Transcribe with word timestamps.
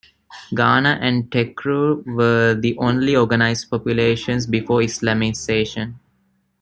Ghana 0.55 0.97
and 0.99 1.29
Tekrur 1.31 2.03
were 2.07 2.55
the 2.59 2.75
only 2.79 3.15
organized 3.15 3.69
populations 3.69 4.47
before 4.47 4.79
Islamization. 4.79 5.99